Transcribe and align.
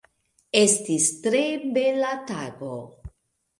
Estis 0.61 1.09
tre 1.27 1.43
bela 1.77 2.17
tago. 2.35 2.75